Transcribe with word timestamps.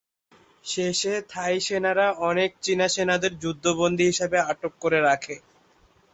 শেষে 0.65 1.13
থাই 1.29 1.55
সেনারা 1.65 2.07
অনেক 2.29 2.51
চীনা 2.61 2.87
সেনাদের 2.89 3.31
যুদ্ধ 3.43 3.65
বন্দি 3.79 4.03
হিসেবে 4.05 4.37
আটক 4.51 4.73
করে 4.79 4.99
রাখে। 5.01 5.35